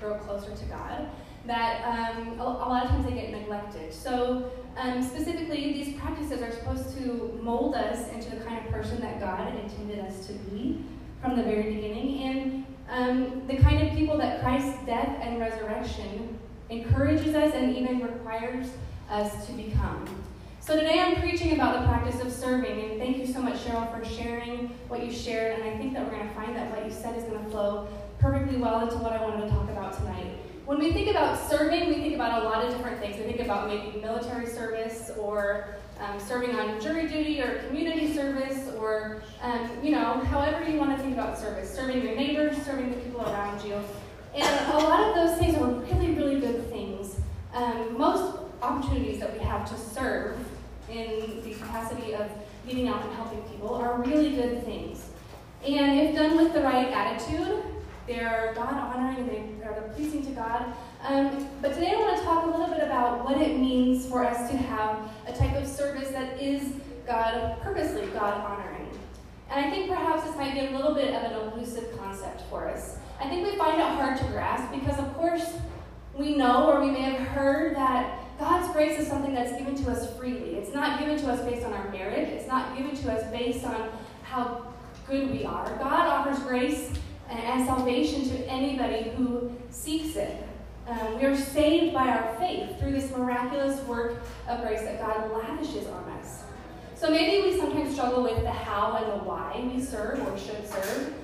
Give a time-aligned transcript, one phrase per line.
[0.00, 1.08] grow closer to God,
[1.46, 3.92] that um, a, lot of times they get neglected.
[3.92, 9.00] So, um, specifically, these practices are supposed to mold us into the kind of person
[9.00, 10.84] that God intended us to be
[11.20, 16.38] from the very beginning, and um, the kind of people that Christ's death and resurrection
[16.70, 18.68] encourages us and even requires
[19.10, 20.06] us to become.
[20.60, 23.90] So today I'm preaching about the practice of serving, and thank you so much, Cheryl,
[23.90, 25.58] for sharing what you shared.
[25.58, 27.50] And I think that we're going to find that what you said is going to
[27.50, 27.88] flow
[28.20, 30.36] perfectly well into what I wanted to talk about tonight.
[30.66, 33.16] When we think about serving, we think about a lot of different things.
[33.16, 38.68] We think about maybe military service or um, serving on jury duty or community service
[38.78, 41.72] or, um, you know, however you want to think about service.
[41.74, 43.80] Serving your neighbors, serving the people around you.
[44.34, 47.16] And a lot of those things are really, really good things.
[47.54, 50.36] Um, most opportunities that we have to serve
[50.90, 52.30] in the capacity of
[52.66, 55.08] getting out and helping people are really good things.
[55.66, 57.64] And if done with the right attitude,
[58.08, 60.72] they're God honoring, they are pleasing to God.
[61.02, 64.24] Um, but today I want to talk a little bit about what it means for
[64.24, 66.72] us to have a type of service that is
[67.06, 68.88] God, purposely God honoring.
[69.50, 72.68] And I think perhaps this might be a little bit of an elusive concept for
[72.68, 72.96] us.
[73.20, 75.58] I think we find it hard to grasp because, of course,
[76.14, 79.90] we know or we may have heard that God's grace is something that's given to
[79.90, 80.56] us freely.
[80.56, 83.64] It's not given to us based on our merit, it's not given to us based
[83.64, 83.90] on
[84.22, 84.66] how
[85.08, 85.66] good we are.
[85.78, 86.90] God offers grace
[87.30, 90.44] and salvation to anybody who seeks it.
[90.86, 95.30] Um, we are saved by our faith through this miraculous work of grace that God
[95.32, 96.44] lavishes on us.
[96.94, 100.66] So maybe we sometimes struggle with the how and the why we serve or should
[100.66, 101.14] serve.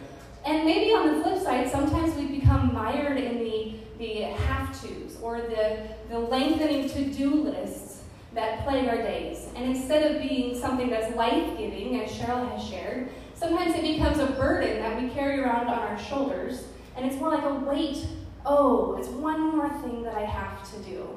[0.45, 5.17] And maybe on the flip side, sometimes we become mired in the, the have tos
[5.23, 8.03] or the, the lengthening to do lists
[8.35, 9.49] that plague our days.
[9.57, 14.19] And instead of being something that's life giving, as Cheryl has shared, sometimes it becomes
[14.19, 16.65] a burden that we carry around on our shoulders.
[16.97, 18.05] And it's more like a weight.
[18.47, 21.09] Oh, it's one more thing that I have to do.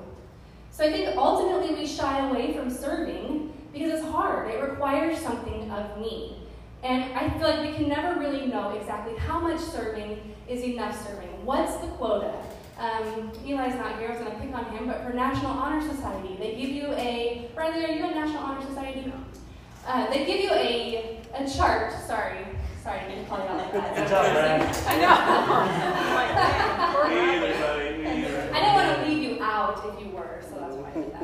[0.71, 4.49] So I think ultimately we shy away from serving because it's hard.
[4.49, 6.37] It requires something of me.
[6.83, 11.05] And I feel like we can never really know exactly how much serving is enough
[11.05, 11.45] serving.
[11.45, 12.33] What's the quota?
[12.79, 15.81] Um, Eli's not here, I was going to pick on him, but for National Honor
[15.81, 17.49] Society, they give you a.
[17.55, 19.11] Riley, are you in National Honor Society?
[19.87, 21.93] Uh, they give you a, a chart.
[22.05, 22.45] Sorry.
[22.83, 23.95] Sorry, I didn't call you out like that.
[23.95, 24.61] Good job, Brad.
[24.85, 24.95] I
[26.99, 27.09] know.
[27.09, 27.97] Me either, buddy.
[28.03, 28.41] Me either.
[28.53, 31.13] I didn't want to leave you out if you were, so that's why I did
[31.13, 31.23] that.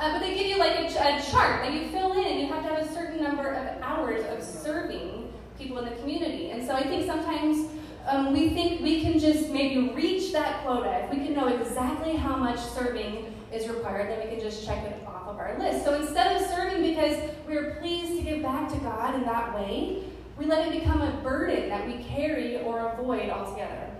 [0.00, 2.48] Uh, but they give you like a, a, chart that you fill in, and you
[2.48, 6.50] have to have a certain number of hours of serving people in the community.
[6.50, 7.70] And so I think sometimes
[8.08, 11.04] um, we think we can just maybe reach that quota.
[11.04, 14.82] If we can know exactly how much serving is required, then we can just check
[14.86, 15.84] it off of our list.
[15.84, 17.16] So instead of serving because
[17.48, 20.04] we are pleased to give back to God in that way,
[20.38, 23.90] we let it become a burden that we carry or avoid altogether.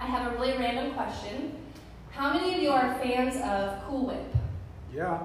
[0.00, 1.56] I have a really random question.
[2.10, 4.34] How many of you are fans of Cool Whip?
[4.92, 5.20] Yeah.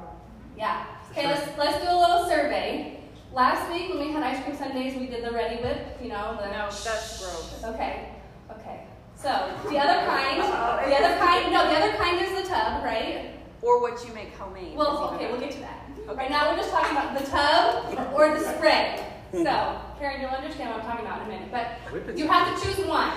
[0.58, 0.86] Yeah.
[1.12, 3.00] Okay, let's let's do a little survey.
[3.34, 6.47] Last week when we had ice cream sundaes, we did the Reddi-wip, You know the.
[6.47, 7.64] No, that's gross.
[7.64, 8.09] Okay.
[8.52, 8.81] Okay.
[9.16, 9.30] So
[9.70, 13.38] the other kind, the other kind, no, the other kind is the tub, right?
[13.62, 14.75] Or what you make homemade.
[14.75, 15.90] Well, okay, we'll get to that.
[16.16, 19.06] Right now we're just talking about the tub or the spray.
[19.31, 21.52] So, Karen, you'll understand what I'm talking about in a minute.
[21.52, 23.14] But you have to choose one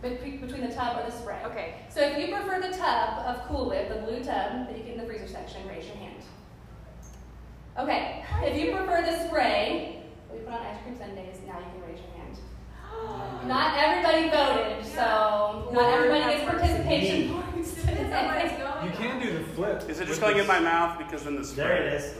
[0.00, 1.40] between the tub or the spray.
[1.44, 1.74] Okay.
[1.88, 4.94] So if you prefer the tub of Cool Whip, the blue tub that you get
[4.94, 6.22] in the freezer section, raise your hand.
[7.78, 8.24] Okay.
[8.42, 10.02] If you prefer the spray,
[10.32, 12.38] we put on ice cream sundaes, now you can raise your hand.
[13.48, 17.76] Not everybody voted, so not everybody gets participation points.
[17.76, 19.88] You can do the flip.
[19.88, 21.64] Is it just going in my mouth because then the spray?
[21.64, 22.14] There it is.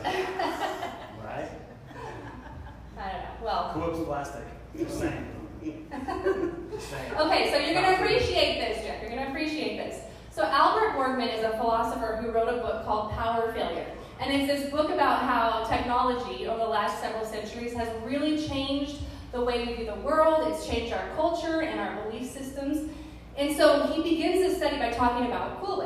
[1.25, 1.51] right?
[2.99, 3.29] I don't know.
[3.43, 4.45] Well, Cool Whip's plastic.
[4.77, 5.27] Just saying.
[5.63, 7.13] Just saying.
[7.19, 9.01] Okay, so you're going to appreciate this, Jeff.
[9.01, 10.01] You're going to appreciate this.
[10.31, 13.87] So Albert Borgmann is a philosopher who wrote a book called Power Failure.
[14.21, 18.97] And it's this book about how technology over the last several centuries has really changed
[19.33, 20.53] the way we view the world.
[20.53, 22.91] It's changed our culture and our belief systems.
[23.37, 25.83] And so he begins this study by talking about Cool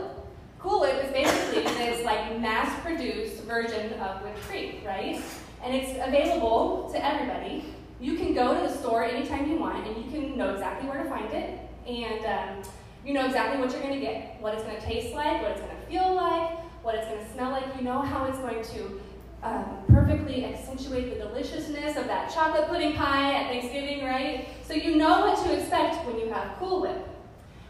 [0.59, 5.21] Cool Whip is basically this like mass-produced version of whipped cream, right?
[5.63, 7.65] And it's available to everybody.
[8.01, 11.03] You can go to the store anytime you want, and you can know exactly where
[11.03, 12.71] to find it, and um,
[13.05, 15.53] you know exactly what you're going to get, what it's going to taste like, what
[15.53, 17.65] it's going to feel like, what it's going to smell like.
[17.77, 19.01] You know how it's going to
[19.43, 24.49] um, perfectly accentuate the deliciousness of that chocolate pudding pie at Thanksgiving, right?
[24.65, 27.09] So you know what to expect when you have Cool Whip.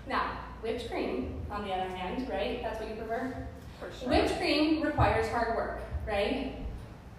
[0.07, 2.63] Now, whipped cream, on the other hand, right?
[2.63, 3.47] That's what you prefer?
[3.81, 4.09] For sure.
[4.09, 6.55] Whipped cream requires hard work, right?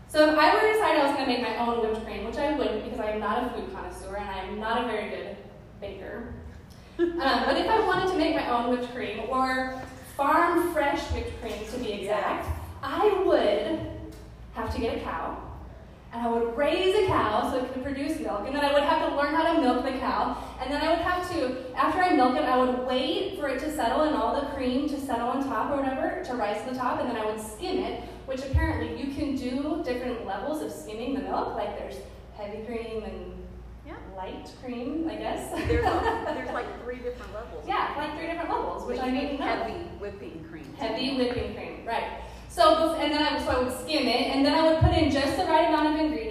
[0.07, 2.25] So if I were to decide I was going to make my own whipped cream,
[2.25, 4.87] which I wouldn't because I am not a food connoisseur and I am not a
[4.87, 5.37] very good
[5.79, 6.33] baker,
[6.99, 9.81] Um, but if I wanted to make my own whipped cream or
[10.17, 12.45] farm fresh whipped cream to be exact,
[12.83, 13.79] I would
[14.53, 15.41] have to get a cow
[16.11, 19.09] and I would raise cow so it could produce milk, and then I would have
[19.09, 22.13] to learn how to milk the cow, and then I would have to, after I
[22.15, 25.29] milk it, I would wait for it to settle and all the cream to settle
[25.29, 28.03] on top or whatever, to rise to the top, and then I would skim it,
[28.25, 31.95] which apparently you can do different levels of skimming the milk, like there's
[32.37, 33.33] heavy cream and
[33.85, 33.95] Yeah.
[34.15, 35.49] light cream, I guess.
[35.67, 35.83] There's,
[36.35, 37.65] there's like three different levels.
[37.67, 39.45] yeah, like three different levels, which I didn't know.
[39.45, 40.73] heavy whipping cream.
[40.77, 42.21] Heavy whipping cream, right.
[42.49, 45.11] So, and then I, so I would skim it, and then I would put in
[45.11, 46.28] just the right amount of ingredients,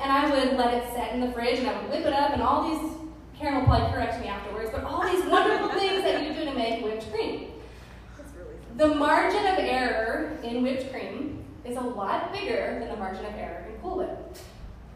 [0.00, 2.32] and I would let it set in the fridge, and I would whip it up,
[2.32, 2.92] and all these,
[3.38, 6.54] Karen will probably correct me afterwards, but all these wonderful things that you do to
[6.54, 7.52] make whipped cream.
[8.36, 13.24] Really The margin of error in whipped cream is a lot bigger than the margin
[13.26, 14.36] of error in Cool Whip.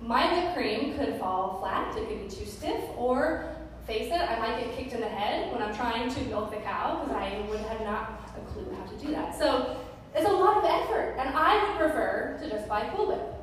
[0.00, 3.54] My whipped cream could fall flat, it could be too stiff, or
[3.86, 6.56] face it, I might get kicked in the head when I'm trying to milk the
[6.58, 9.38] cow because I would have not a clue how to do that.
[9.38, 9.76] So
[10.14, 13.33] it's a lot of effort, and I would prefer to just buy Cool Whip.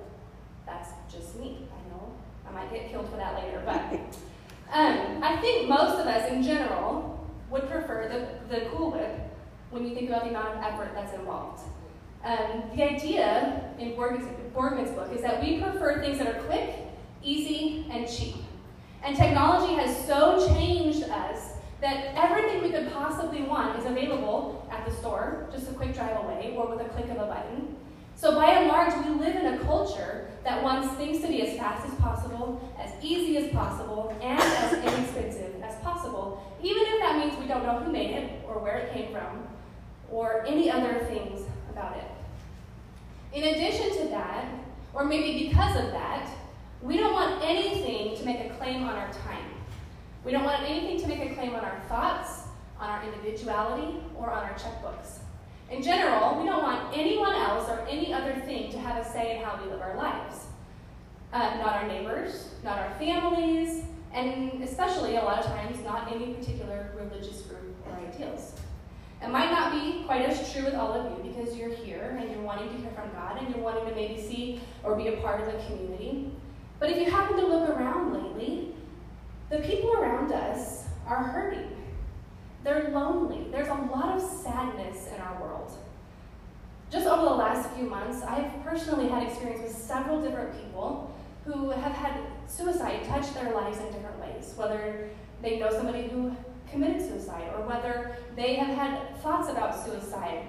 [0.65, 1.67] That's just me.
[1.71, 2.13] I know
[2.47, 3.81] I might get killed for that later, but
[4.73, 9.19] um, I think most of us in general would prefer the, the Cool Whip
[9.69, 11.63] when you think about the amount of effort that's involved.
[12.23, 16.75] Um, the idea in Borgmann's, Borgmann's book is that we prefer things that are quick,
[17.23, 18.35] easy, and cheap.
[19.03, 24.85] And technology has so changed us that everything we could possibly want is available at
[24.85, 27.75] the store, just a quick drive away, or with a click of a button.
[28.21, 31.57] So by and large, we live in a culture that wants things to be as
[31.57, 37.17] fast as possible, as easy as possible, and as inexpensive as possible, even if that
[37.17, 39.47] means we don't know who made it, or where it came from,
[40.11, 41.41] or any other things
[41.71, 42.05] about it.
[43.33, 44.53] In addition to that,
[44.93, 46.29] or maybe because of that,
[46.83, 49.49] we don't want anything to make a claim on our time.
[50.23, 52.43] We don't want anything to make a claim on our thoughts,
[52.79, 55.21] on our individuality, or on our checkbooks.
[55.71, 59.37] In general, we don't want anyone else or any other thing to have a say
[59.37, 60.47] in how we live our lives.
[61.31, 66.33] Uh, not our neighbors, not our families, and especially a lot of times not any
[66.33, 68.53] particular religious group or ideals.
[69.23, 72.29] It might not be quite as true with all of you because you're here and
[72.29, 75.21] you're wanting to hear from God and you're wanting to maybe see or be a
[75.21, 76.31] part of the community.
[76.79, 78.75] But if you happen to look around lately,
[79.49, 81.80] the people around us are hurting.
[82.63, 83.47] They're lonely.
[83.51, 85.71] There's a lot of sadness in our world.
[86.91, 91.15] Just over the last few months, I've personally had experience with several different people
[91.45, 95.09] who have had suicide touch their lives in different ways, whether
[95.41, 96.35] they know somebody who
[96.69, 100.43] committed suicide or whether they have had thoughts about suicide.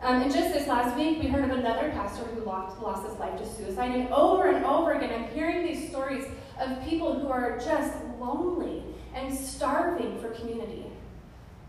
[0.00, 3.18] Um, and just this last week, we heard of another pastor who lost, lost his
[3.18, 3.90] life to suicide.
[3.90, 6.24] And over and over again, I'm hearing these stories
[6.60, 8.84] of people who are just lonely
[9.14, 10.86] and starving for community.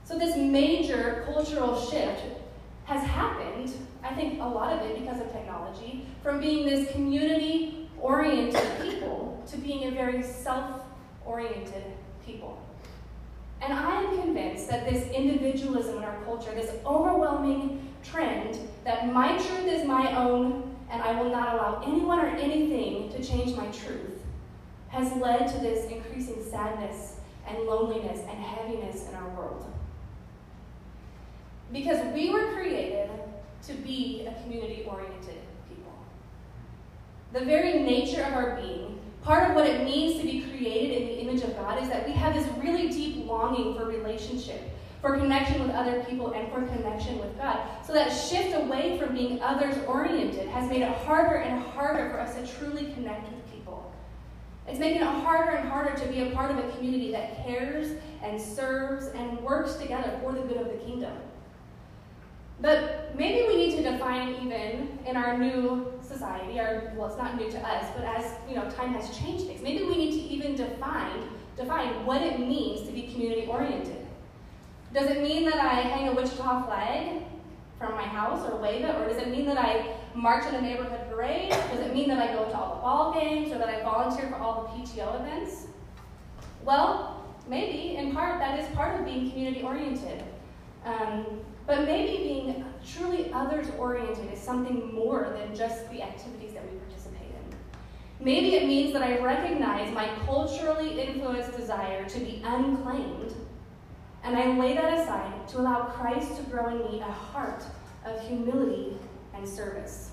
[0.09, 2.23] So, this major cultural shift
[2.85, 3.71] has happened,
[4.03, 9.43] I think a lot of it because of technology, from being this community oriented people
[9.51, 10.81] to being a very self
[11.27, 11.83] oriented
[12.25, 12.59] people.
[13.61, 19.37] And I am convinced that this individualism in our culture, this overwhelming trend that my
[19.37, 23.67] truth is my own and I will not allow anyone or anything to change my
[23.67, 24.23] truth,
[24.87, 29.71] has led to this increasing sadness and loneliness and heaviness in our world.
[31.71, 33.09] Because we were created
[33.67, 35.93] to be a community oriented people.
[37.33, 41.07] The very nature of our being, part of what it means to be created in
[41.07, 44.61] the image of God, is that we have this really deep longing for relationship,
[45.01, 47.59] for connection with other people, and for connection with God.
[47.85, 52.19] So that shift away from being others oriented has made it harder and harder for
[52.19, 53.93] us to truly connect with people.
[54.67, 57.91] It's making it harder and harder to be a part of a community that cares
[58.23, 61.13] and serves and works together for the good of the kingdom.
[62.61, 67.37] But maybe we need to define even in our new society, or well, it's not
[67.37, 69.61] new to us, but as you know, time has changed things.
[69.61, 71.23] Maybe we need to even define
[71.55, 74.07] define what it means to be community oriented.
[74.93, 77.23] Does it mean that I hang a Wichita flag
[77.77, 80.61] from my house or wave it, or does it mean that I march in a
[80.61, 81.49] neighborhood parade?
[81.49, 84.29] Does it mean that I go to all the ball games, or that I volunteer
[84.29, 85.67] for all the PTO events?
[86.63, 90.23] Well, maybe in part that is part of being community oriented.
[90.85, 91.25] Um,
[91.69, 96.75] but maybe being truly others oriented is something more than just the activities that we
[96.79, 98.25] participate in.
[98.25, 103.35] Maybe it means that I recognize my culturally influenced desire to be unclaimed,
[104.23, 107.63] and I lay that aside to allow Christ to grow in me a heart
[108.03, 108.97] of humility
[109.35, 110.09] and service.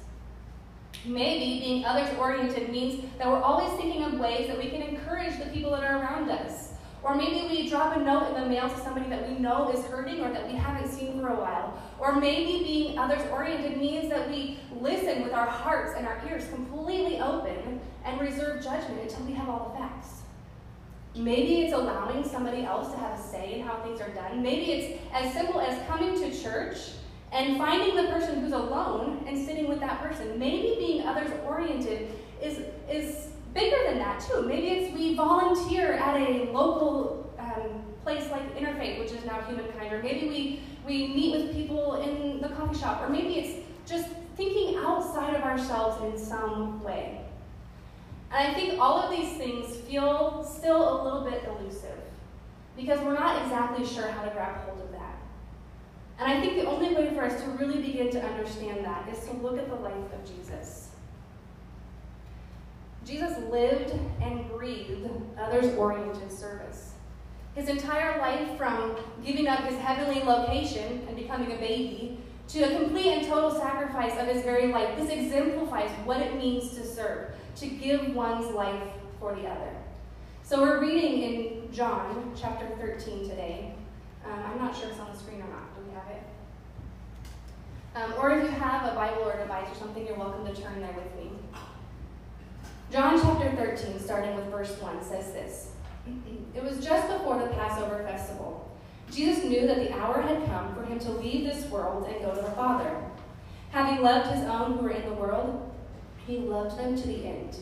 [1.07, 5.39] Maybe being others oriented means that we're always thinking of ways that we can encourage
[5.39, 6.66] the people that are around us,
[7.07, 9.85] Or maybe we drop a note in the mail to somebody that we know is
[9.87, 11.81] hurting or that we haven't seen for a while.
[12.01, 16.49] Or maybe being others oriented means that we listen with our hearts and our ears
[16.49, 20.23] completely open and reserve judgment until we have all the facts.
[21.15, 24.43] Maybe it's allowing somebody else to have a say in how things are done.
[24.43, 26.77] Maybe it's as simple as coming to church
[27.31, 30.41] and finding the person who's alone and sitting with that person.
[30.41, 32.09] Maybe being others oriented
[32.43, 34.43] is, is bigger than that too.
[34.43, 39.93] Maybe it's we volunteer at a local um, place like Interfaith, which is now Humankind,
[39.93, 44.09] or maybe we, we meet with people in the coffee shop, or maybe it's just
[44.37, 47.23] thinking outside of ourselves in some way.
[48.31, 51.99] And I think all of these things feel still a little bit elusive
[52.77, 55.17] because we're not exactly sure how to grab hold of that.
[56.19, 59.25] And I think the only way for us to really begin to understand that is
[59.29, 60.86] to look at the life of Jesus.
[63.07, 65.09] Jesus lived and breathed
[65.39, 66.95] others oriented service.
[67.55, 72.79] His entire life, from giving up his heavenly location and becoming a baby, to a
[72.79, 77.31] complete and total sacrifice of his very life, this exemplifies what it means to serve,
[77.57, 78.83] to give one's life
[79.21, 79.71] for the other.
[80.43, 83.75] So we're reading in John chapter 13 today.
[84.25, 85.75] Um, I'm not sure it's on the screen or not.
[85.77, 86.23] Do we have it?
[87.95, 90.61] Um, or if you have a Bible or a device or something, you're welcome to
[90.61, 91.31] turn there with me.
[92.91, 95.71] John chapter 13, starting with verse 1, says this
[96.55, 98.71] It was just before the Passover festival.
[99.11, 102.35] Jesus knew that the hour had come for him to leave this world and go
[102.35, 102.97] to the Father.
[103.71, 105.69] Having loved his own who were in the world,
[106.27, 107.57] he loved them to the end.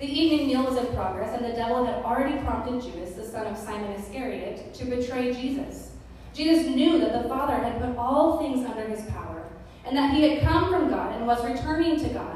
[0.00, 3.46] The evening meal was in progress, and the devil had already prompted Judas, the son
[3.46, 5.92] of Simon Iscariot, to betray Jesus.
[6.34, 9.48] Jesus knew that the Father had put all things under his power,
[9.84, 12.35] and that he had come from God and was returning to God.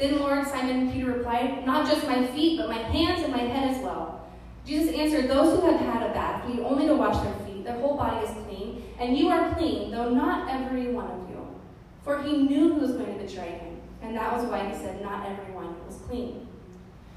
[0.00, 3.70] Then Lord Simon Peter replied, Not just my feet, but my hands and my head
[3.70, 4.26] as well.
[4.64, 7.64] Jesus answered, Those who have had a bath need only to wash their feet.
[7.64, 11.46] Their whole body is clean, and you are clean, though not every one of you.
[12.02, 15.02] For he knew who was going to betray him, and that was why he said,
[15.02, 16.48] Not everyone was clean.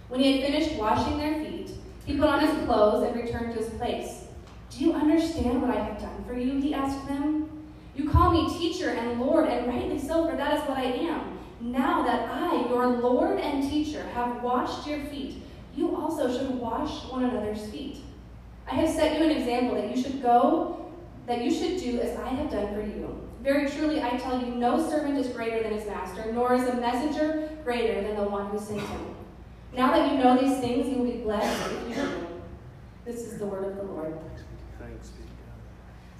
[0.09, 1.71] When he had finished washing their feet,
[2.05, 4.25] he put on his clothes and returned to his place.
[4.71, 6.59] Do you understand what I have done for you?
[6.59, 7.49] He asked them.
[7.95, 11.32] You call me teacher and Lord, and rightly so, for that is what I am.
[11.63, 15.41] Now that I, your Lord and teacher, have washed your feet,
[15.73, 17.99] you also should wash one another's feet.
[18.69, 20.91] I have set you an example that you should go,
[21.25, 23.17] that you should do as I have done for you.
[23.41, 26.75] Very truly, I tell you, no servant is greater than his master, nor is a
[26.75, 29.15] messenger greater than the one who sent him.
[29.73, 32.27] Now that you know these things, you will be blessed if you do.
[33.05, 34.17] This is the word of the Lord.
[34.79, 35.23] Thanks be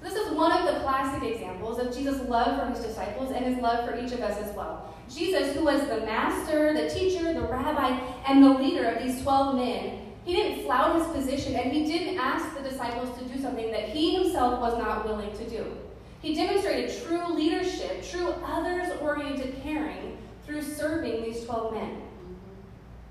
[0.02, 3.58] This is one of the classic examples of Jesus' love for his disciples and his
[3.58, 4.93] love for each of us as well.
[5.12, 9.56] Jesus, who was the master, the teacher, the rabbi, and the leader of these 12
[9.56, 13.70] men, he didn't flout his position and he didn't ask the disciples to do something
[13.70, 15.66] that he himself was not willing to do.
[16.22, 22.02] He demonstrated true leadership, true others oriented caring through serving these 12 men.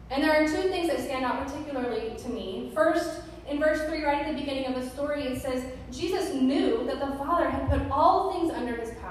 [0.09, 2.71] And there are two things that stand out particularly to me.
[2.73, 6.85] First, in verse 3, right at the beginning of the story, it says, Jesus knew
[6.85, 9.02] that the Father had put all things under his power,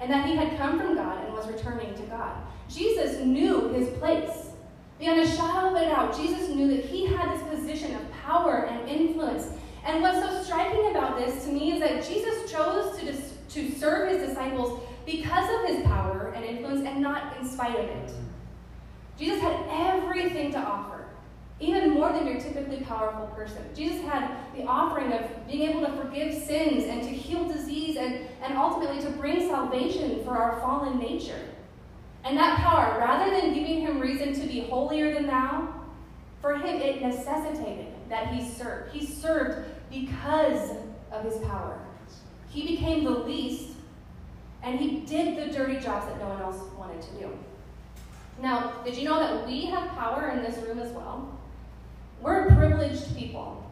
[0.00, 2.36] and that he had come from God and was returning to God.
[2.68, 4.50] Jesus knew his place.
[4.98, 8.66] Beyond a shadow of a doubt, Jesus knew that he had this position of power
[8.66, 9.48] and influence.
[9.84, 13.70] And what's so striking about this to me is that Jesus chose to, dis- to
[13.72, 18.10] serve his disciples because of his power and influence and not in spite of it.
[19.18, 21.05] Jesus had everything to offer,
[21.58, 23.62] even more than your typically powerful person.
[23.74, 28.26] Jesus had the offering of being able to forgive sins and to heal disease and,
[28.42, 31.40] and ultimately to bring salvation for our fallen nature.
[32.24, 35.72] And that power, rather than giving him reason to be holier than thou,
[36.42, 38.92] for him it necessitated that he served.
[38.92, 40.72] He served because
[41.10, 41.78] of his power.
[42.50, 43.70] He became the least,
[44.62, 47.38] and he did the dirty jobs that no one else wanted to do.
[48.42, 51.35] Now, did you know that we have power in this room as well?
[52.20, 53.62] We're privileged people.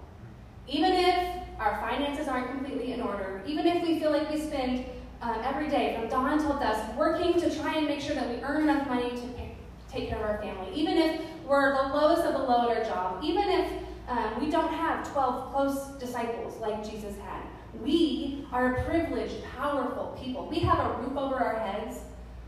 [0.66, 4.86] Even if our finances aren't completely in order, even if we feel like we spend
[5.22, 8.36] um, every day from dawn till dusk working to try and make sure that we
[8.42, 9.54] earn enough money to pay,
[9.88, 12.84] take care of our family, even if we're the lowest of the low at our
[12.84, 13.70] job, even if
[14.06, 17.40] Um, we don't have 12 close disciples like Jesus had.
[17.82, 20.46] We are a privileged, powerful people.
[20.46, 22.00] We have a roof over our heads.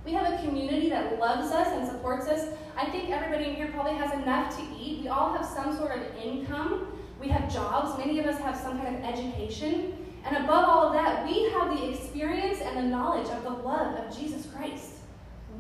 [0.07, 2.49] We have a community that loves us and supports us.
[2.77, 5.03] I think everybody in here probably has enough to eat.
[5.03, 6.97] We all have some sort of income.
[7.21, 7.99] We have jobs.
[7.99, 9.97] Many of us have some kind of education.
[10.25, 13.97] And above all of that, we have the experience and the knowledge of the love
[13.97, 14.93] of Jesus Christ.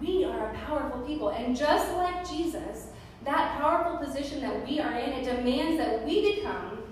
[0.00, 1.30] We are a powerful people.
[1.30, 2.86] And just like Jesus,
[3.24, 6.84] that powerful position that we are in, it demands that we become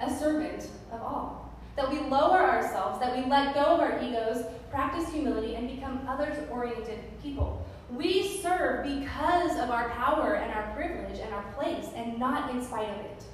[0.00, 1.52] a servant of all.
[1.74, 6.06] That we lower ourselves, that we let go of our egos, practice humility, and become
[6.08, 7.66] others oriented people.
[7.90, 12.64] We serve because of our power and our privilege and our place, and not in
[12.64, 13.24] spite of it.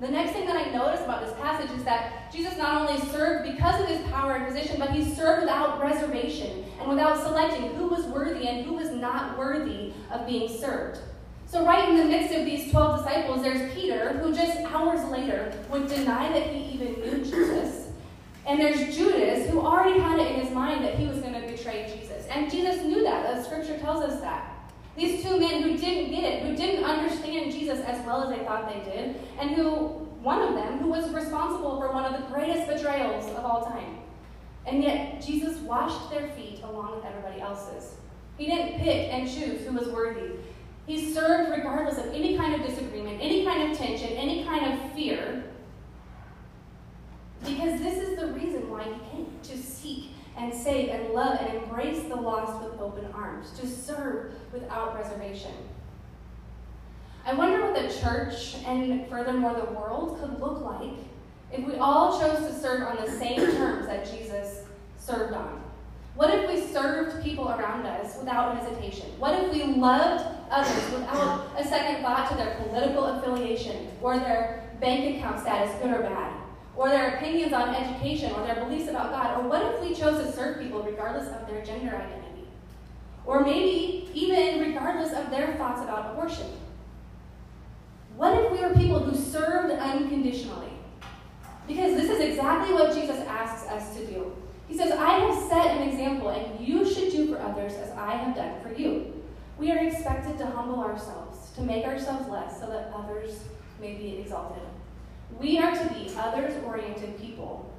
[0.00, 3.48] The next thing that I notice about this passage is that Jesus not only served
[3.48, 7.86] because of his power and position, but he served without reservation and without selecting who
[7.86, 10.98] was worthy and who was not worthy of being served.
[11.46, 15.52] So, right in the midst of these 12 disciples, there's Peter, who just hours later
[15.70, 17.91] would deny that he even knew Jesus.
[18.46, 21.46] And there's Judas, who already had it in his mind that he was going to
[21.46, 22.26] betray Jesus.
[22.26, 23.36] And Jesus knew that.
[23.36, 24.48] The scripture tells us that.
[24.96, 28.44] These two men who didn't get it, who didn't understand Jesus as well as they
[28.44, 29.76] thought they did, and who,
[30.22, 33.98] one of them, who was responsible for one of the greatest betrayals of all time.
[34.66, 37.94] And yet, Jesus washed their feet along with everybody else's.
[38.36, 40.32] He didn't pick and choose who was worthy.
[40.86, 44.92] He served regardless of any kind of disagreement, any kind of tension, any kind of
[44.92, 45.44] fear.
[47.44, 51.62] Because this is the reason why he came to seek and save and love and
[51.62, 55.52] embrace the lost with open arms, to serve without reservation.
[57.24, 60.98] I wonder what the church and furthermore the world could look like
[61.52, 64.64] if we all chose to serve on the same terms that Jesus
[64.98, 65.62] served on.
[66.14, 69.06] What if we served people around us without hesitation?
[69.18, 74.70] What if we loved others without a second thought to their political affiliation or their
[74.80, 76.41] bank account status, good or bad?
[76.76, 79.38] Or their opinions on education, or their beliefs about God?
[79.38, 82.48] Or what if we chose to serve people regardless of their gender identity?
[83.24, 86.46] Or maybe even regardless of their thoughts about abortion?
[88.16, 90.72] What if we were people who served unconditionally?
[91.66, 94.32] Because this is exactly what Jesus asks us to do.
[94.68, 98.16] He says, I have set an example, and you should do for others as I
[98.16, 99.22] have done for you.
[99.58, 103.44] We are expected to humble ourselves, to make ourselves less, so that others
[103.80, 104.62] may be exalted.
[105.40, 107.72] We are to be others oriented people,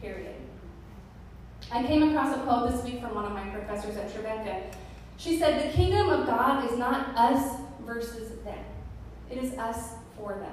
[0.00, 0.34] period.
[1.70, 4.62] I came across a quote this week from one of my professors at Trevecca.
[5.16, 8.64] She said, The kingdom of God is not us versus them,
[9.30, 10.52] it is us for them.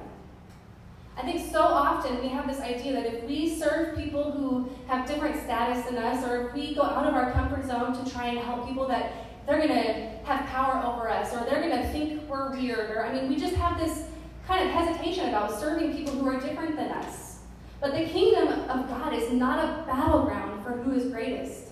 [1.17, 5.05] I think so often we have this idea that if we serve people who have
[5.05, 8.27] different status than us, or if we go out of our comfort zone to try
[8.27, 9.11] and help people, that
[9.45, 13.05] they're going to have power over us, or they're going to think we're weird, or
[13.05, 14.05] I mean, we just have this
[14.49, 17.37] kind of hesitation about serving people who are different than us.
[17.79, 21.67] But the kingdom of God is not a battleground for who is greatest.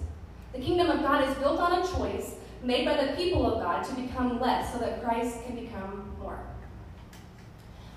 [0.53, 3.83] The kingdom of God is built on a choice made by the people of God
[3.83, 6.39] to become less so that Christ can become more.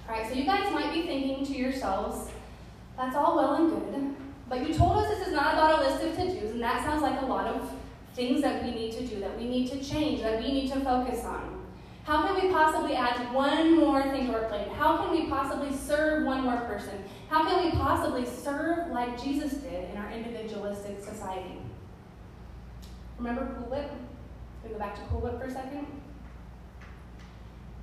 [0.09, 2.31] All right, so you guys might be thinking to yourselves,
[2.97, 4.16] that's all well and good,
[4.49, 6.83] but you told us this is not about a list of to dos, and that
[6.85, 7.71] sounds like a lot of
[8.14, 10.81] things that we need to do, that we need to change, that we need to
[10.81, 11.50] focus on.
[12.11, 14.66] How can we possibly add one more thing to our plate?
[14.77, 17.05] How can we possibly serve one more person?
[17.29, 21.61] How can we possibly serve like Jesus did in our individualistic society?
[23.16, 23.88] Remember Cool Whip?
[23.88, 24.01] Can
[24.64, 25.87] we go back to Cool Whip for a second?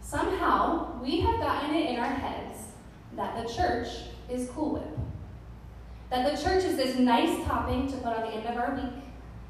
[0.01, 2.63] Somehow, we have gotten it in our heads
[3.15, 3.87] that the church
[4.29, 4.99] is Cool Whip.
[6.09, 9.03] That the church is this nice topping to put on the end of our week,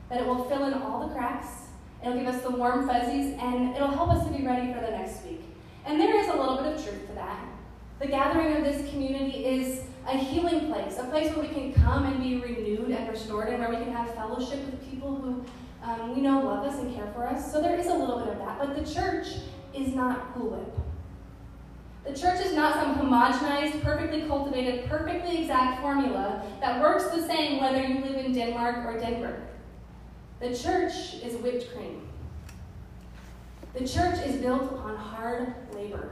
[0.10, 1.67] that it will fill in all the cracks,
[2.02, 4.92] It'll give us the warm fuzzies, and it'll help us to be ready for the
[4.92, 5.42] next week.
[5.86, 7.46] And there is a little bit of truth to that.
[8.00, 12.06] The gathering of this community is a healing place, a place where we can come
[12.06, 15.44] and be renewed and restored, and where we can have fellowship with people who
[15.84, 17.52] um, we know love us and care for us.
[17.52, 18.60] So there is a little bit of that.
[18.60, 19.28] But the church
[19.74, 20.80] is not Cool Whip.
[22.06, 27.62] The church is not some homogenized, perfectly cultivated, perfectly exact formula that works the same
[27.62, 29.42] whether you live in Denmark or Denver.
[30.40, 32.08] The church is whipped cream.
[33.74, 36.12] The church is built upon hard labor.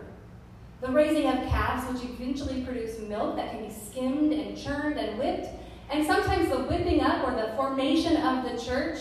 [0.82, 5.18] The raising of calves, which eventually produce milk that can be skimmed and churned and
[5.20, 5.48] whipped.
[5.92, 9.00] And sometimes the whipping up or the formation of the church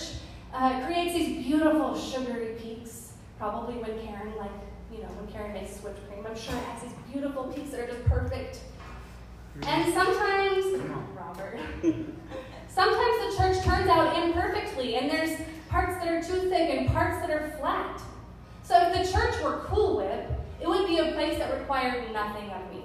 [0.53, 3.13] uh, creates these beautiful sugary peaks.
[3.39, 4.51] Probably when Karen, like,
[4.93, 7.81] you know, when Karen makes whipped cream, I'm sure it has these beautiful peaks that
[7.81, 8.61] are just perfect.
[9.63, 10.83] And sometimes,
[11.17, 11.59] Robert,
[12.75, 17.21] Sometimes the church turns out imperfectly, and there's parts that are too thick and parts
[17.21, 18.03] that are flat.
[18.65, 20.29] So if the church were Cool Whip,
[20.61, 22.83] it would be a place that required nothing of me.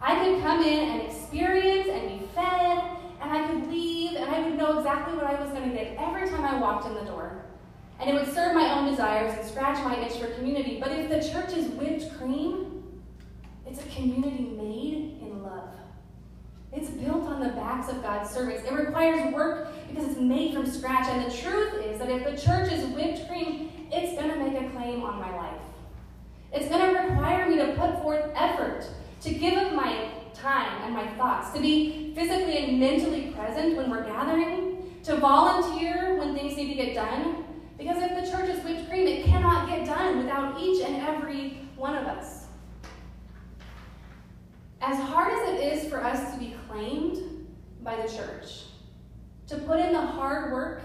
[0.00, 2.82] I could come in and experience and be fed,
[3.20, 5.98] and I could leave, and I would know exactly what I was going to get
[5.98, 7.44] every time I walked in the door.
[8.00, 10.80] And it would serve my own desires and scratch my itch for community.
[10.80, 12.82] But if the church is whipped cream,
[13.66, 15.74] it's a community made in love.
[16.72, 17.40] It's built on
[17.74, 18.62] backs of God's service.
[18.64, 21.06] It requires work because it's made from scratch.
[21.08, 24.54] And the truth is that if the church is whipped cream, it's going to make
[24.60, 25.60] a claim on my life.
[26.52, 28.86] It's going to require me to put forth effort,
[29.22, 33.90] to give up my time and my thoughts, to be physically and mentally present when
[33.90, 37.44] we're gathering, to volunteer when things need to get done.
[37.76, 41.58] Because if the church is whipped cream, it cannot get done without each and every
[41.76, 42.46] one of us.
[44.80, 47.33] As hard as it is for us to be claimed
[47.84, 48.64] by the church,
[49.46, 50.82] to put in the hard work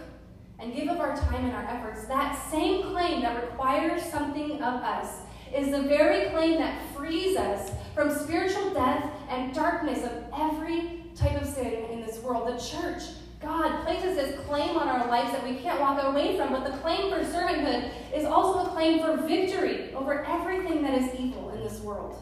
[0.60, 4.84] and give of our time and our efforts, that same claim that requires something of
[4.84, 5.22] us
[5.56, 11.42] is the very claim that frees us from spiritual death and darkness of every type
[11.42, 12.48] of sin in this world.
[12.48, 13.04] The church,
[13.42, 16.78] God places this claim on our lives that we can't walk away from, but the
[16.80, 21.62] claim for servanthood is also a claim for victory over everything that is evil in
[21.62, 22.22] this world.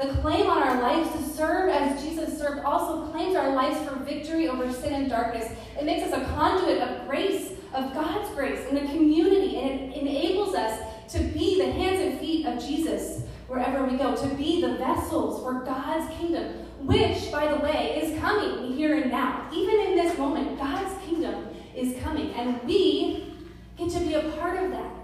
[0.00, 3.96] The claim on our lives to serve as Jesus served also claims our lives for
[3.96, 5.52] victory over sin and darkness.
[5.78, 10.00] It makes us a conduit of grace, of God's grace in the community, and it
[10.00, 14.62] enables us to be the hands and feet of Jesus wherever we go, to be
[14.62, 16.46] the vessels for God's kingdom,
[16.86, 19.50] which, by the way, is coming here and now.
[19.52, 23.34] Even in this moment, God's kingdom is coming, and we
[23.76, 24.99] get to be a part of that.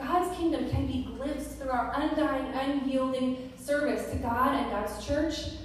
[0.00, 5.56] God's kingdom can be glimpsed through our undying, unyielding service to God and God's church.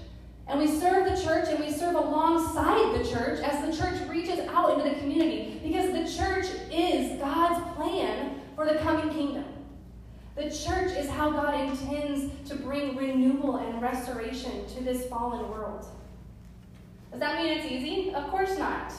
[0.47, 4.39] And we serve the church and we serve alongside the church as the church reaches
[4.49, 9.45] out into the community because the church is God's plan for the coming kingdom.
[10.35, 15.85] The church is how God intends to bring renewal and restoration to this fallen world.
[17.11, 18.13] Does that mean it's easy?
[18.13, 18.93] Of course not.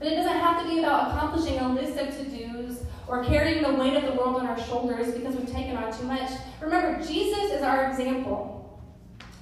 [0.00, 3.62] But it doesn't have to be about accomplishing a list of to dos or carrying
[3.62, 6.30] the weight of the world on our shoulders because we've taken on too much.
[6.62, 8.80] Remember, Jesus is our example.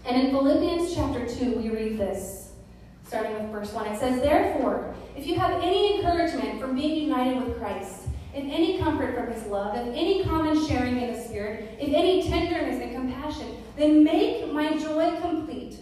[0.05, 2.51] And in Philippians chapter 2, we read this,
[3.07, 3.87] starting with verse 1.
[3.87, 8.79] It says, Therefore, if you have any encouragement from being united with Christ, if any
[8.79, 12.93] comfort from his love, if any common sharing in the Spirit, if any tenderness and
[12.93, 15.77] compassion, then make my joy complete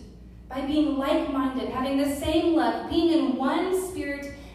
[0.48, 4.25] by being like minded, having the same love, being in one spirit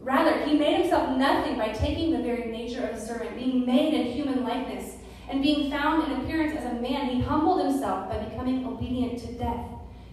[0.00, 3.94] Rather, he made himself nothing by taking the very nature of a servant, being made
[3.94, 4.96] in human likeness
[5.28, 9.32] and being found in appearance as a man, he humbled himself by becoming obedient to
[9.32, 9.66] death,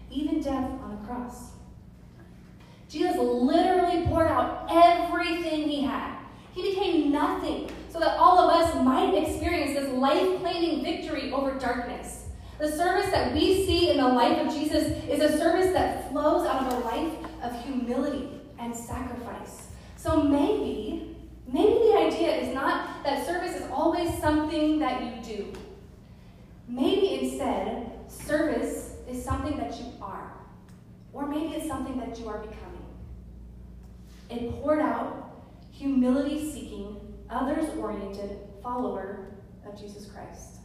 [0.09, 1.51] even death on a cross.
[2.89, 6.17] Jesus literally poured out everything he had.
[6.53, 11.57] He became nothing so that all of us might experience this life claiming victory over
[11.59, 12.25] darkness.
[12.59, 16.47] The service that we see in the life of Jesus is a service that flows
[16.47, 19.67] out of a life of humility and sacrifice.
[20.03, 21.13] So maybe
[21.53, 25.53] Maybe the idea is not that service is always something that you do.
[26.67, 30.33] Maybe instead, service is something that you are.
[31.11, 32.85] Or maybe it's something that you are becoming.
[34.31, 36.97] A poured out, humility seeking,
[37.29, 39.27] others oriented follower
[39.67, 40.61] of Jesus Christ.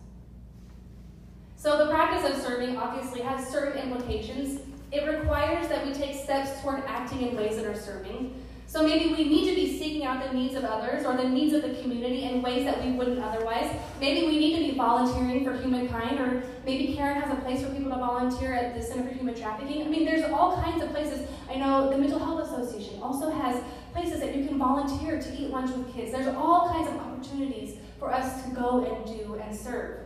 [1.57, 4.61] So, the practice of serving obviously has certain implications.
[4.91, 8.35] It requires that we take steps toward acting in ways that are serving.
[8.69, 11.55] So maybe we need to be seeking out the needs of others or the needs
[11.55, 13.75] of the community in ways that we wouldn't otherwise.
[13.99, 17.71] Maybe we need to be volunteering for humankind, or maybe Karen has a place for
[17.71, 19.83] people to volunteer at the Center for Human Trafficking.
[19.83, 21.27] I mean, there's all kinds of places.
[21.49, 23.63] I know the Mental Health Association also has
[23.95, 26.13] places that you can volunteer to eat lunch with kids.
[26.13, 30.01] There's all kinds of opportunities for us to go and do and serve.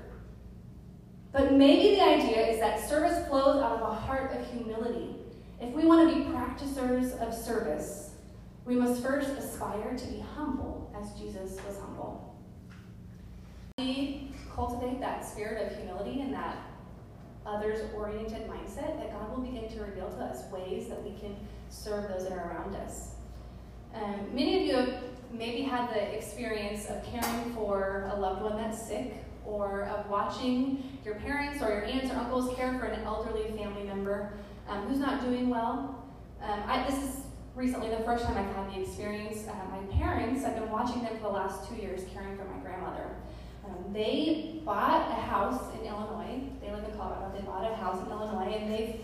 [1.32, 5.16] But maybe the idea is that service flows out of a heart of humility.
[5.60, 8.11] If we want to be practicers of service,
[8.64, 12.36] we must first aspire to be humble as Jesus was humble.
[13.78, 16.58] We cultivate that spirit of humility and that
[17.44, 21.34] others oriented mindset that God will begin to reveal to us ways that we can
[21.70, 23.14] serve those that are around us.
[23.94, 28.56] Um, many of you have maybe had the experience of caring for a loved one
[28.56, 33.02] that's sick or of watching your parents or your aunts or uncles care for an
[33.02, 34.34] elderly family member
[34.68, 36.04] um, who's not doing well.
[36.40, 37.22] Um, I, this is
[37.54, 39.46] recently the first time I've had the experience.
[39.46, 42.58] Uh, my parents, I've been watching them for the last two years caring for my
[42.58, 43.10] grandmother.
[43.64, 46.42] Um, they bought a house in Illinois.
[46.60, 47.32] They live in Colorado.
[47.36, 49.00] They bought a house in Illinois, and they've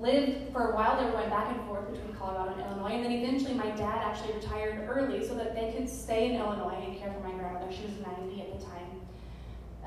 [0.00, 0.96] lived for a while.
[0.98, 4.02] They were going back and forth between Colorado and Illinois, and then eventually my dad
[4.02, 7.70] actually retired early so that they could stay in Illinois and care for my grandmother.
[7.70, 9.03] She was 90 at the time.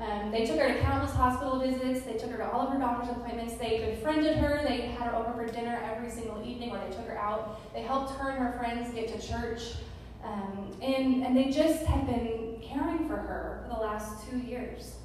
[0.00, 2.06] Um, they took her to countless hospital visits.
[2.06, 3.54] They took her to all of her doctor's appointments.
[3.54, 4.62] They befriended her.
[4.62, 7.60] They had her over for dinner every single evening, or they took her out.
[7.74, 9.74] They helped her and her friends get to church.
[10.24, 14.96] Um, and, and they just had been caring for her for the last two years.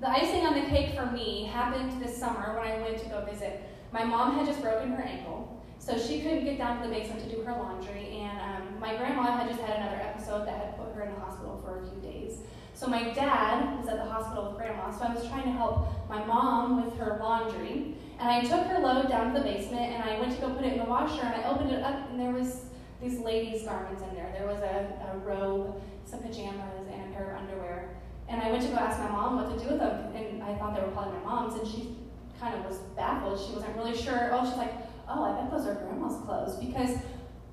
[0.00, 3.24] The icing on the cake for me happened this summer when I went to go
[3.24, 3.62] visit.
[3.92, 7.22] My mom had just broken her ankle, so she couldn't get down to the basement
[7.22, 10.76] to do her laundry, and um, my grandma had just had another episode that had
[10.76, 12.40] put her in the hospital for a few days.
[12.76, 15.88] So my dad was at the hospital with grandma, so I was trying to help
[16.10, 20.02] my mom with her laundry, and I took her load down to the basement, and
[20.04, 22.20] I went to go put it in the washer, and I opened it up, and
[22.20, 22.66] there was
[23.00, 24.30] these ladies' garments in there.
[24.36, 27.96] There was a, a robe, some pajamas, and a pair of underwear.
[28.28, 30.54] And I went to go ask my mom what to do with them, and I
[30.56, 31.96] thought they were probably my mom's, and she
[32.38, 33.40] kind of was baffled.
[33.40, 34.28] She wasn't really sure.
[34.32, 34.74] Oh, she's like,
[35.08, 36.56] oh, I bet those are grandma's clothes.
[36.56, 36.98] Because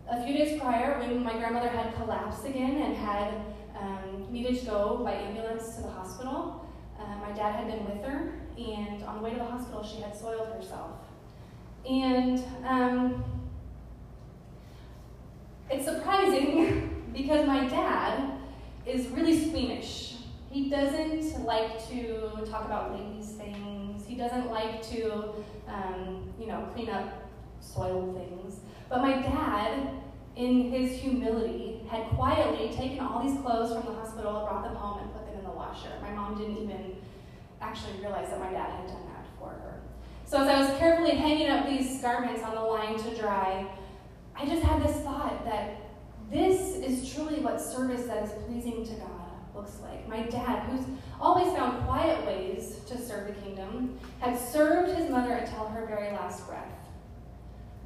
[0.09, 3.33] a few days prior, when my grandmother had collapsed again and had
[3.79, 6.65] um, needed to go by ambulance to the hospital,
[7.00, 10.02] uh, my dad had been with her, and on the way to the hospital, she
[10.02, 10.91] had soiled herself.
[11.88, 13.24] And um,
[15.69, 18.39] it's surprising because my dad
[18.86, 20.15] is really squeamish.
[20.50, 24.06] He doesn't like to talk about ladies' things.
[24.06, 25.34] He doesn't like to,
[25.67, 28.60] um, you know, clean up soiled things.
[28.89, 29.89] But my dad,
[30.36, 35.00] in his humility, had quietly taken all these clothes from the hospital, brought them home,
[35.00, 35.91] and put them in the washer.
[36.02, 36.96] My mom didn't even
[37.62, 39.82] actually realize that my dad had done that for her.
[40.26, 43.67] So as I was carefully hanging up these garments on the line to dry,
[44.36, 45.78] I just had this thought that
[46.32, 50.08] this is truly what service that is pleasing to God looks like.
[50.08, 50.86] My dad, who's
[51.22, 56.12] always found quiet ways to serve the kingdom, had served his mother until her very
[56.12, 56.83] last breath.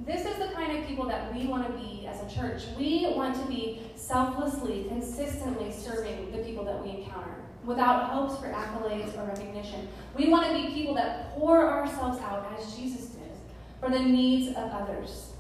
[0.06, 2.64] This is the kind of people that we want to be as a church.
[2.78, 8.48] We want to be selflessly, consistently serving the people that we encounter without hopes for
[8.48, 9.88] accolades or recognition.
[10.16, 13.32] We want to be people that pour ourselves out as Jesus did
[13.80, 15.32] for the needs of others.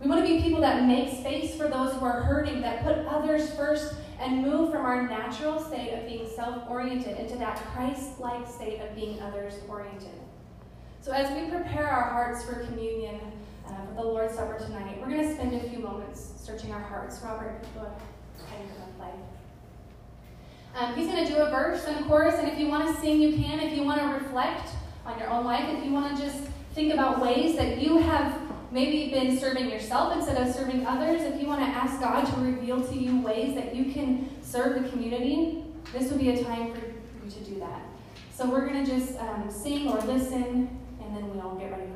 [0.00, 2.98] We want to be people that make space for those who are hurting, that put
[3.06, 8.20] others first, and move from our natural state of being self oriented into that Christ
[8.20, 10.20] like state of being others oriented.
[11.00, 13.20] So, as we prepare our hearts for communion,
[13.74, 16.80] uh, for the Lord's Supper tonight, we're going to spend a few moments searching our
[16.80, 17.20] hearts.
[17.24, 19.10] Robert, go ahead and play.
[20.74, 23.00] Um, he's going to do a verse and a chorus, and if you want to
[23.00, 23.60] sing, you can.
[23.60, 24.70] If you want to reflect
[25.06, 28.40] on your own life, if you want to just think about ways that you have
[28.72, 32.40] maybe been serving yourself instead of serving others, if you want to ask God to
[32.40, 36.72] reveal to you ways that you can serve the community, this would be a time
[36.74, 37.82] for you to do that.
[38.32, 40.68] So we're going to just um, sing or listen,
[41.00, 41.93] and then we'll get ready.